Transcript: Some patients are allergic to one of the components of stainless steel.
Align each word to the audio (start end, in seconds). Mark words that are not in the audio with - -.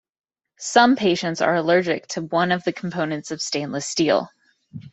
Some 0.57 0.95
patients 0.95 1.41
are 1.41 1.53
allergic 1.53 2.07
to 2.07 2.23
one 2.23 2.51
of 2.51 2.63
the 2.63 2.73
components 2.73 3.29
of 3.29 3.39
stainless 3.39 3.85
steel. 3.85 4.29